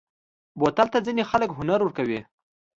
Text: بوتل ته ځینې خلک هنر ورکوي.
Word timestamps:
بوتل 0.59 0.87
ته 0.93 0.99
ځینې 1.05 1.23
خلک 1.31 1.49
هنر 1.59 1.79
ورکوي. 1.83 2.19